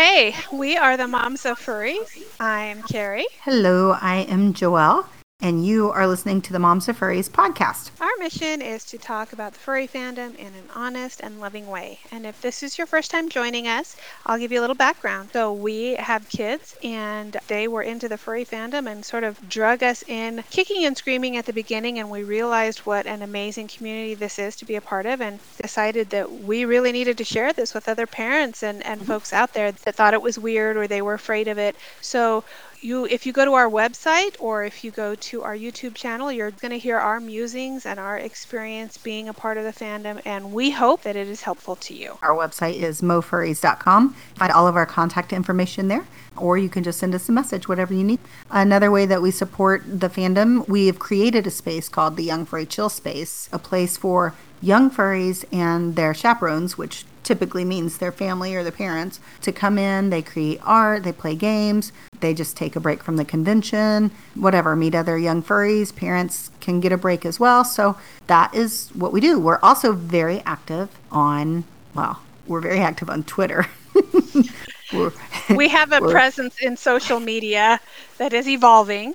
[0.00, 2.24] Hey, we are the Moms of Furries.
[2.40, 3.26] I'm Carrie.
[3.42, 5.04] Hello, I am Joelle
[5.42, 7.90] and you are listening to the Moms of Furries podcast.
[8.00, 12.00] Our mission is to talk about the furry fandom in an honest and loving way.
[12.10, 13.96] And if this is your first time joining us,
[14.26, 15.30] I'll give you a little background.
[15.32, 19.82] So, we have kids, and they were into the furry fandom and sort of drug
[19.82, 21.98] us in, kicking and screaming at the beginning.
[21.98, 25.38] And we realized what an amazing community this is to be a part of, and
[25.60, 29.08] decided that we really needed to share this with other parents and, and mm-hmm.
[29.08, 31.76] folks out there that thought it was weird or they were afraid of it.
[32.02, 32.44] So,
[32.82, 36.30] you if you go to our website or if you go to our YouTube channel,
[36.32, 40.20] you're going to hear our musings and our experience being a part of the fandom,
[40.24, 42.18] and we hope that it is helpful to you.
[42.22, 44.14] Our website is mofurries.com.
[44.34, 47.68] Find all of our contact information there, or you can just send us a message,
[47.68, 48.20] whatever you need.
[48.50, 52.44] Another way that we support the fandom, we have created a space called the Young
[52.46, 58.10] Furry Chill Space, a place for young furries and their chaperones, which typically means their
[58.10, 60.10] family or their parents, to come in.
[60.10, 64.74] They create art, they play games, they just take a break from the convention, whatever,
[64.74, 65.94] meet other young furries.
[65.94, 67.64] Parents can get a break as well.
[67.64, 69.38] So that is what we do.
[69.38, 71.62] We're also very active on,
[71.94, 73.64] well, we're very active on Twitter.
[75.50, 77.78] we have a presence in social media
[78.18, 79.14] that is evolving.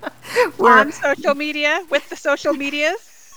[0.58, 3.34] We're on social media with the social medias.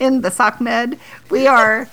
[0.00, 0.98] In the SOCMED,
[1.30, 1.88] we are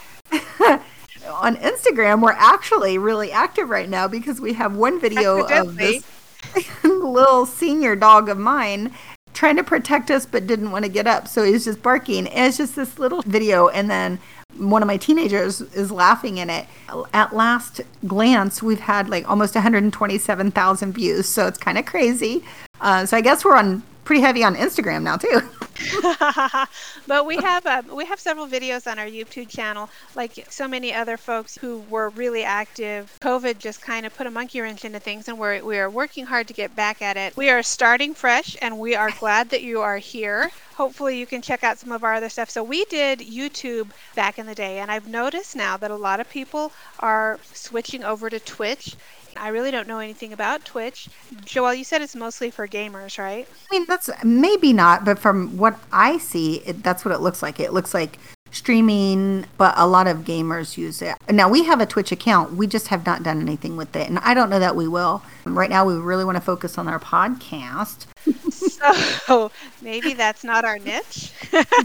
[1.28, 6.04] on Instagram, we're actually really active right now because we have one video of this
[6.84, 8.94] little senior dog of mine
[9.34, 11.28] trying to protect us but didn't want to get up.
[11.28, 12.28] So he's just barking.
[12.28, 13.68] And it's just this little video.
[13.68, 14.20] And then
[14.58, 16.66] one of my teenagers is laughing in it.
[17.14, 21.28] At last glance, we've had like almost 127,000 views.
[21.28, 22.44] So it's kind of crazy.
[22.82, 25.42] Uh, so I guess we're on pretty heavy on Instagram now too.
[27.08, 30.94] but we have uh, we have several videos on our YouTube channel, like so many
[30.94, 33.18] other folks who were really active.
[33.22, 36.26] COVID just kind of put a monkey wrench into things, and we're we are working
[36.26, 37.36] hard to get back at it.
[37.36, 40.50] We are starting fresh, and we are glad that you are here.
[40.76, 42.50] Hopefully, you can check out some of our other stuff.
[42.50, 46.22] So we did YouTube back in the day, and I've noticed now that a lot
[46.22, 48.96] of people are switching over to Twitch
[49.36, 51.10] I really don't know anything about Twitch.
[51.44, 53.48] Joelle, you said it's mostly for gamers, right?
[53.72, 57.42] I mean, that's maybe not, but from what I see, it, that's what it looks
[57.42, 57.60] like.
[57.60, 58.18] It looks like
[58.52, 61.16] streaming, but a lot of gamers use it.
[61.30, 62.54] Now we have a Twitch account.
[62.54, 64.08] We just have not done anything with it.
[64.08, 65.22] And I don't know that we will.
[65.44, 68.06] Right now we really want to focus on our podcast.
[69.26, 69.52] so
[69.82, 71.32] maybe that's not our niche.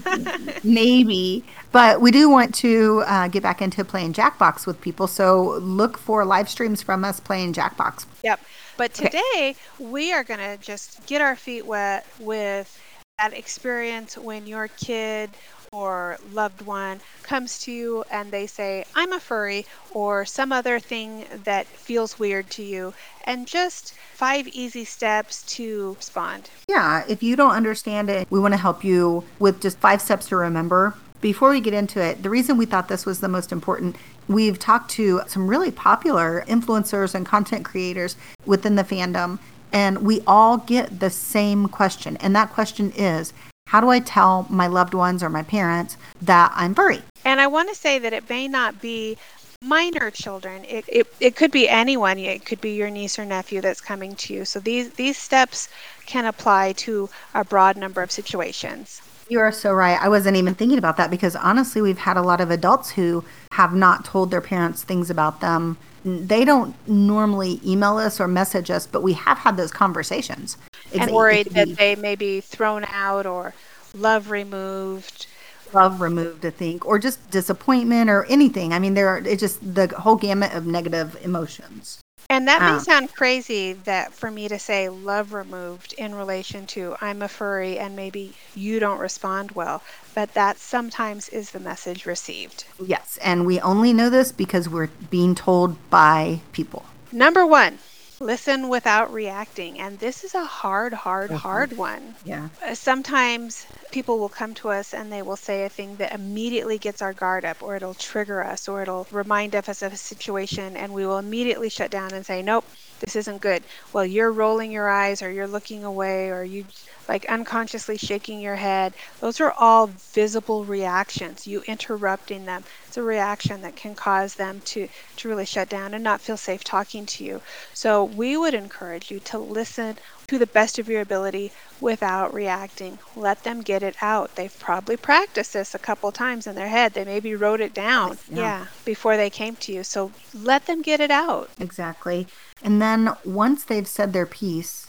[0.64, 1.44] maybe.
[1.72, 5.06] But we do want to uh, get back into playing Jackbox with people.
[5.06, 8.06] So look for live streams from us playing Jackbox.
[8.25, 8.41] Yep.
[8.76, 9.56] But today okay.
[9.78, 12.80] we are going to just get our feet wet with
[13.19, 15.30] that experience when your kid
[15.72, 20.81] or loved one comes to you and they say, I'm a furry, or some other
[20.81, 22.92] thing that feels weird to you,
[23.22, 26.50] and just five easy steps to respond.
[26.69, 30.26] Yeah, if you don't understand it, we want to help you with just five steps
[30.30, 30.94] to remember.
[31.20, 33.94] Before we get into it, the reason we thought this was the most important,
[34.26, 39.38] we've talked to some really popular influencers and content creators within the fandom,
[39.72, 42.16] and we all get the same question.
[42.16, 43.32] And that question is,
[43.70, 47.03] how do I tell my loved ones or my parents that I'm furry?
[47.25, 49.16] And I want to say that it may not be
[49.62, 50.64] minor children.
[50.64, 52.19] It, it, it could be anyone.
[52.19, 54.44] It could be your niece or nephew that's coming to you.
[54.44, 55.69] So these, these steps
[56.04, 59.03] can apply to a broad number of situations.
[59.28, 60.03] You are so right.
[60.03, 63.25] I wasn't even thinking about that because honestly, we've had a lot of adults who
[63.53, 65.78] have not told their parents things about them.
[66.04, 70.56] They don't normally email us or message us, but we have had those conversations
[70.98, 73.54] and worried that they may be thrown out or
[73.94, 75.26] love removed.
[75.72, 78.72] Love removed i think or just disappointment or anything.
[78.72, 82.00] I mean there are it's just the whole gamut of negative emotions.
[82.28, 86.66] And that may um, sound crazy that for me to say love removed in relation
[86.68, 89.82] to i'm a furry and maybe you don't respond well
[90.15, 92.65] but that sometimes is the message received.
[92.84, 96.84] Yes and we only know this because we're being told by people.
[97.12, 97.78] Number one
[98.20, 99.80] listen without reacting.
[99.80, 102.14] And this is a hard, hard, hard one.
[102.24, 102.50] Yeah.
[102.64, 106.78] Uh, sometimes people will come to us and they will say a thing that immediately
[106.78, 110.76] gets our guard up, or it'll trigger us, or it'll remind us of a situation,
[110.76, 112.64] and we will immediately shut down and say, Nope,
[113.00, 113.62] this isn't good.
[113.92, 116.64] Well, you're rolling your eyes, or you're looking away, or you
[117.10, 118.94] like unconsciously shaking your head.
[119.18, 121.44] Those are all visible reactions.
[121.44, 122.62] You interrupting them.
[122.86, 126.36] It's a reaction that can cause them to, to really shut down and not feel
[126.36, 127.42] safe talking to you.
[127.74, 129.98] So we would encourage you to listen
[130.28, 131.50] to the best of your ability
[131.80, 133.00] without reacting.
[133.16, 134.36] Let them get it out.
[134.36, 136.92] They've probably practiced this a couple times in their head.
[136.92, 138.36] They maybe wrote it down, yeah.
[138.36, 139.82] yeah, before they came to you.
[139.82, 141.50] So let them get it out.
[141.58, 142.28] Exactly.
[142.62, 144.89] And then once they've said their piece,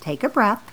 [0.00, 0.72] take a breath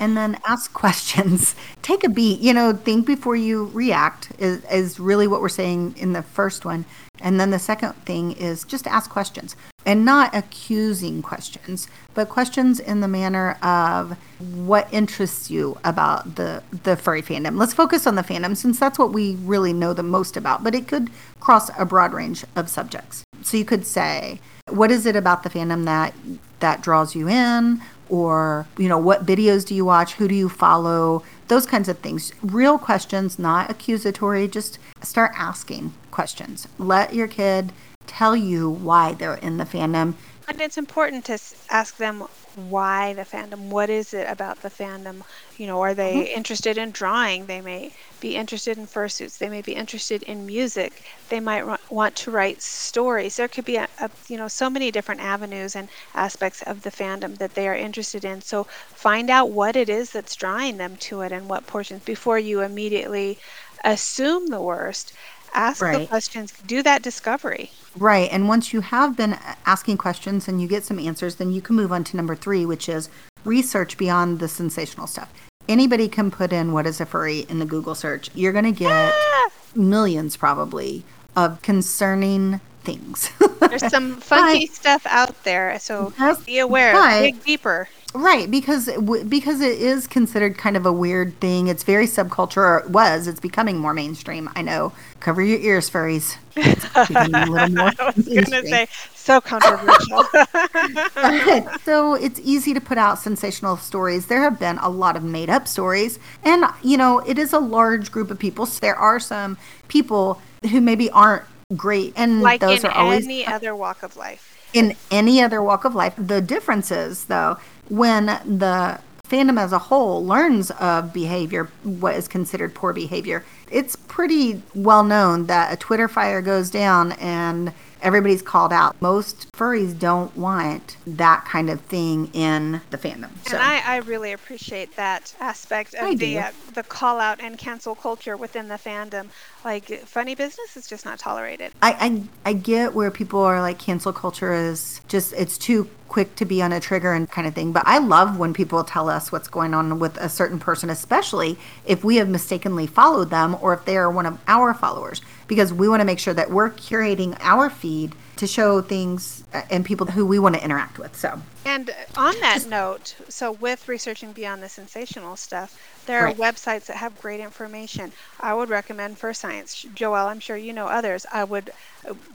[0.00, 1.54] and then ask questions.
[1.82, 5.94] Take a beat, you know, think before you react is, is really what we're saying
[5.96, 6.84] in the first one.
[7.20, 12.78] And then the second thing is just ask questions and not accusing questions, but questions
[12.78, 17.56] in the manner of what interests you about the, the furry fandom.
[17.58, 20.74] Let's focus on the fandom since that's what we really know the most about, but
[20.74, 23.24] it could cross a broad range of subjects.
[23.42, 24.40] So you could say,
[24.72, 26.14] what is it about the fandom that
[26.60, 27.80] that draws you in?
[28.08, 30.14] or you know what videos do you watch?
[30.14, 31.22] Who do you follow?
[31.48, 32.32] Those kinds of things.
[32.42, 34.48] Real questions not accusatory.
[34.48, 36.68] Just start asking questions.
[36.78, 37.72] Let your kid
[38.06, 40.14] tell you why they're in the fandom.
[40.46, 41.38] And it's important to
[41.70, 42.24] ask them
[42.58, 45.22] why the fandom what is it about the fandom?
[45.56, 46.36] You know are they mm-hmm.
[46.36, 47.46] interested in drawing?
[47.46, 49.38] They may be interested in fursuits.
[49.38, 51.02] They may be interested in music.
[51.28, 53.36] They might want to write stories.
[53.36, 56.90] There could be a, a, you know so many different avenues and aspects of the
[56.90, 58.42] fandom that they are interested in.
[58.42, 62.38] So find out what it is that's drawing them to it and what portions before
[62.38, 63.38] you immediately
[63.84, 65.12] assume the worst.
[65.54, 66.00] Ask right.
[66.00, 66.52] the questions.
[66.66, 69.36] Do that discovery right and once you have been
[69.66, 72.66] asking questions and you get some answers then you can move on to number three
[72.66, 73.08] which is
[73.44, 75.32] research beyond the sensational stuff.
[75.68, 78.30] Anybody can put in what is a furry in the google search.
[78.34, 79.48] You're going to get ah!
[79.74, 81.04] millions probably
[81.36, 83.30] of concerning things.
[83.60, 86.12] There's some funky but, stuff out there so
[86.46, 86.92] be aware.
[86.92, 88.88] but, dig deeper Right, because
[89.28, 91.68] because it is considered kind of a weird thing.
[91.68, 93.26] It's very subculture, or it was.
[93.26, 94.48] It's becoming more mainstream.
[94.56, 94.92] I know.
[95.20, 96.36] Cover your ears, furries.
[96.56, 100.24] I was going to say so controversial.
[101.84, 104.26] so it's easy to put out sensational stories.
[104.26, 107.60] There have been a lot of made up stories, and you know it is a
[107.60, 108.64] large group of people.
[108.64, 109.58] So there are some
[109.88, 110.40] people
[110.70, 111.44] who maybe aren't
[111.76, 114.54] great, and like those are always In any other walk of life.
[114.74, 117.58] In any other walk of life, the difference is though
[117.88, 123.96] when the fandom as a whole learns of behavior, what is considered poor behavior, it's
[123.96, 129.00] pretty well known that a Twitter fire goes down and everybody's called out.
[129.00, 133.30] Most furries don't want that kind of thing in the fandom.
[133.46, 133.56] So.
[133.56, 137.58] And I, I really appreciate that aspect of I the uh, the call out and
[137.58, 139.28] cancel culture within the fandom.
[139.64, 141.72] Like funny business is just not tolerated.
[141.82, 146.34] I, I I get where people are like cancel culture is just it's too quick
[146.34, 147.70] to be on a trigger and kind of thing.
[147.70, 151.56] But I love when people tell us what's going on with a certain person, especially
[151.86, 155.72] if we have mistakenly followed them or if they are one of our followers, because
[155.72, 159.84] we want to make sure that we're curating our feed to show things uh, and
[159.84, 161.14] people who we want to interact with.
[161.14, 166.34] So, and on that note, so with researching beyond the sensational stuff, there right.
[166.34, 168.12] are websites that have great information.
[168.40, 169.84] I would recommend Fur Science.
[169.94, 171.26] Joelle, I'm sure you know others.
[171.30, 171.70] I would,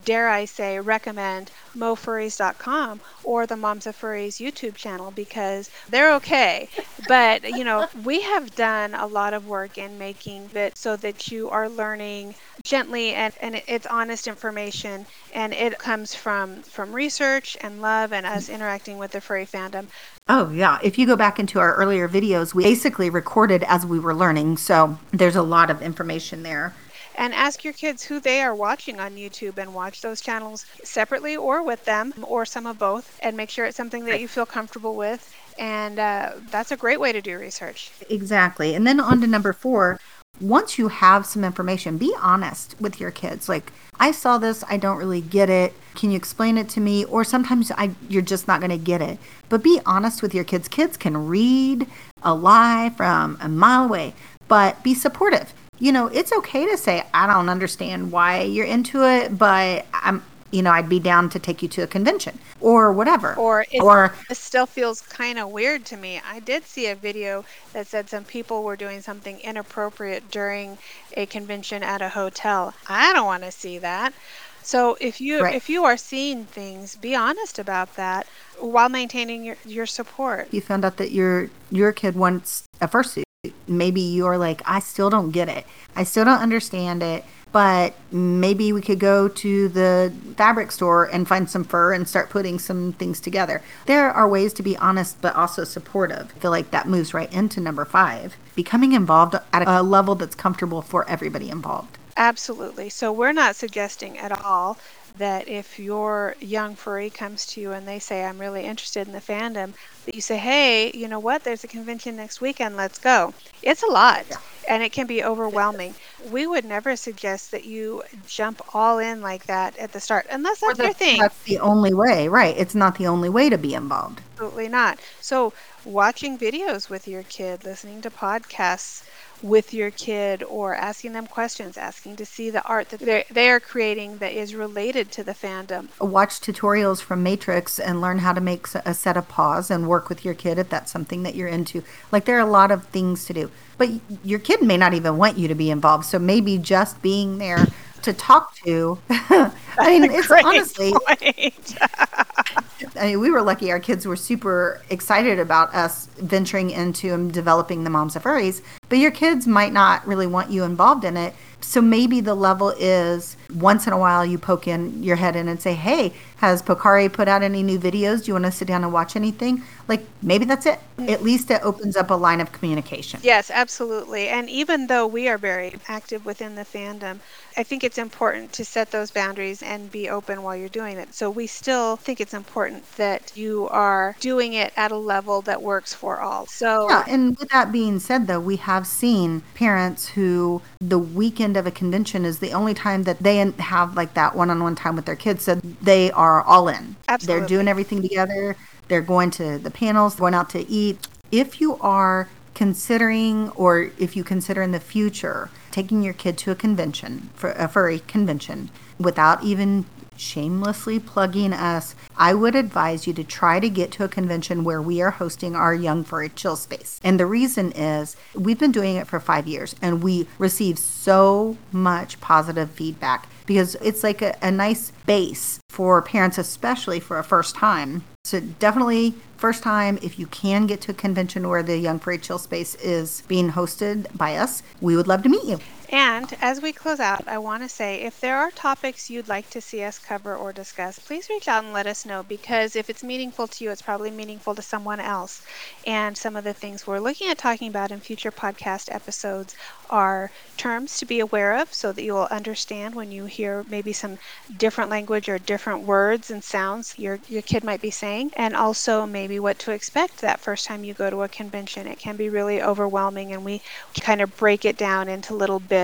[0.06, 6.70] dare I say, recommend mofurries.com or the Moms of Furries YouTube channel because they're okay.
[7.08, 11.32] but, you know, we have done a lot of work in making it so that
[11.32, 17.58] you are learning gently and, and it's honest information and it comes from from research
[17.62, 19.88] and love and us interacting with the furry fandom
[20.30, 20.80] Oh, yeah.
[20.82, 24.56] If you go back into our earlier videos, we basically recorded as we were learning.
[24.56, 26.74] So there's a lot of information there.
[27.16, 31.36] And ask your kids who they are watching on YouTube and watch those channels separately
[31.36, 34.46] or with them or some of both and make sure it's something that you feel
[34.46, 35.36] comfortable with.
[35.60, 37.92] And uh, that's a great way to do research.
[38.10, 38.74] Exactly.
[38.74, 40.00] And then on to number four
[40.44, 43.48] once you have some information, be honest with your kids.
[43.48, 45.74] Like, I saw this, I don't really get it.
[45.96, 47.06] Can you explain it to me?
[47.06, 49.18] Or sometimes I, you're just not going to get it.
[49.50, 50.68] But be honest with your kids.
[50.68, 51.88] Kids can read
[52.24, 54.14] a lie from a mile away,
[54.48, 55.54] but be supportive.
[55.80, 60.24] You know, it's okay to say, I don't understand why you're into it, but I'm,
[60.54, 63.34] you know, I'd be down to take you to a convention or whatever.
[63.34, 66.22] Or it, or it still feels kind of weird to me.
[66.26, 67.44] I did see a video
[67.74, 70.78] that said some people were doing something inappropriate during
[71.18, 72.76] a convention at a hotel.
[72.88, 74.14] I don't want to see that.
[74.62, 75.56] So if you right.
[75.56, 78.28] if you are seeing things, be honest about that
[78.60, 80.48] while maintaining your, your support.
[80.54, 83.24] You found out that your your kid wants a fursuit.
[83.68, 85.66] Maybe you're like, I still don't get it.
[85.96, 91.28] I still don't understand it but maybe we could go to the fabric store and
[91.28, 93.62] find some fur and start putting some things together.
[93.86, 96.34] There are ways to be honest but also supportive.
[96.36, 100.36] I feel like that moves right into number five becoming involved at a level that's
[100.36, 101.98] comfortable for everybody involved.
[102.18, 102.90] Absolutely.
[102.90, 104.78] So we're not suggesting at all
[105.16, 109.14] that if your young furry comes to you and they say, I'm really interested in
[109.14, 109.74] the fandom,
[110.06, 111.44] that you say, hey, you know what?
[111.44, 112.76] There's a convention next weekend.
[112.76, 113.34] Let's go.
[113.62, 114.38] It's a lot Yeah.
[114.68, 115.96] and it can be overwhelming.
[116.20, 120.62] We would never suggest that you jump all in like that at the start, unless
[120.62, 121.28] that's your thing.
[121.28, 122.56] That's the only way, right?
[122.58, 124.22] It's not the only way to be involved.
[124.40, 125.00] Absolutely not.
[125.20, 125.54] So,
[125.84, 129.04] watching videos with your kid, listening to podcasts
[129.44, 134.18] with your kid, or asking them questions, asking to see the art that they're, creating
[134.18, 135.88] that is related to the fandom.
[136.00, 140.10] Watch tutorials from Matrix and learn how to make a set of paws and work
[140.10, 141.84] with your kid if that's something that you're into.
[142.12, 143.90] Like there are a lot of things to do, but
[144.24, 146.06] your kid may not even want you to be involved.
[146.06, 147.68] So maybe just being there
[148.04, 148.98] to talk to.
[149.10, 149.52] I
[150.00, 150.94] mean, it's honestly.
[153.00, 153.72] I mean, we were lucky.
[153.72, 158.62] Our kids were super excited about us venturing into and developing the Moms of Furries.
[158.90, 161.34] But your kids might not really want you involved in it.
[161.64, 165.48] So maybe the level is once in a while you poke in your head in
[165.48, 168.24] and say, "Hey, has Pokari put out any new videos?
[168.24, 170.80] Do you want to sit down and watch anything?" Like maybe that's it.
[170.98, 171.10] Mm.
[171.10, 173.20] At least it opens up a line of communication.
[173.24, 174.30] Yes, absolutely.
[174.30, 177.20] And even though we are very active within the fandom,
[177.58, 181.14] I think it's important to set those boundaries and be open while you're doing it.
[181.14, 185.62] So we still think it's important that you are doing it at a level that
[185.62, 186.46] works for all.
[186.46, 191.53] So Yeah, and with that being said, though, we have seen parents who the weekend
[191.58, 195.06] of a convention is the only time that they have like that one-on-one time with
[195.06, 195.44] their kids.
[195.44, 196.96] So they are all in.
[197.08, 197.40] Absolutely.
[197.40, 198.56] They're doing everything together.
[198.88, 201.08] They're going to the panels, going out to eat.
[201.32, 206.52] If you are considering, or if you consider in the future, taking your kid to
[206.52, 208.70] a convention for uh, a furry convention
[209.00, 209.86] without even
[210.18, 214.82] shamelessly plugging us, I would advise you to try to get to a convention where
[214.82, 217.00] we are hosting our Young Furry Chill Space.
[217.04, 221.58] And the reason is we've been doing it for five years and we receive so
[221.72, 227.24] much positive feedback because it's like a, a nice base for parents, especially for a
[227.24, 228.04] first time.
[228.26, 232.18] So definitely first time if you can get to a convention where the Young Furry
[232.18, 235.60] Chill Space is being hosted by us, we would love to meet you.
[235.96, 239.52] And as we close out, I want to say if there are topics you'd like
[239.52, 242.90] to see us cover or discuss, please reach out and let us know because if
[242.90, 245.44] it's meaningful to you, it's probably meaningful to someone else.
[245.86, 249.56] And some of the things we're looking at talking about in future podcast episodes
[249.88, 253.94] are terms to be aware of so that you will understand when you hear maybe
[253.94, 254.18] some
[254.58, 259.06] different language or different words and sounds your, your kid might be saying, and also
[259.06, 261.86] maybe what to expect that first time you go to a convention.
[261.86, 263.62] It can be really overwhelming, and we
[264.02, 265.83] kind of break it down into little bits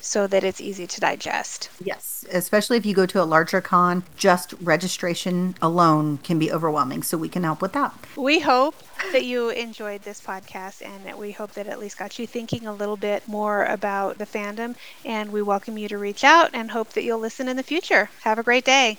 [0.00, 1.70] so that it's easy to digest.
[1.82, 7.02] Yes, especially if you go to a larger con, just registration alone can be overwhelming.
[7.02, 7.94] So we can help with that.
[8.16, 8.74] We hope
[9.12, 12.66] that you enjoyed this podcast and that we hope that at least got you thinking
[12.66, 14.76] a little bit more about the fandom.
[15.04, 18.10] And we welcome you to reach out and hope that you'll listen in the future.
[18.22, 18.98] Have a great day.